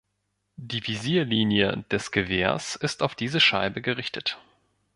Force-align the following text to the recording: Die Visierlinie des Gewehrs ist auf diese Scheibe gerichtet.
Die 0.55 0.87
Visierlinie 0.87 1.85
des 1.91 2.09
Gewehrs 2.09 2.75
ist 2.75 3.03
auf 3.03 3.13
diese 3.13 3.39
Scheibe 3.39 3.83
gerichtet. 3.83 4.39